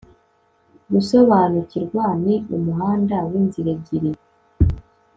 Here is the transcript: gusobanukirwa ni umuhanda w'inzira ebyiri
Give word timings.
gusobanukirwa 0.91 2.03
ni 2.23 2.35
umuhanda 2.57 3.15
w'inzira 3.29 3.69
ebyiri 3.75 4.11